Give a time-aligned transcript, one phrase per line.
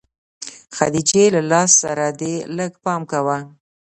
[0.77, 3.37] خديجې له لاس سره دې لږ پام کوه.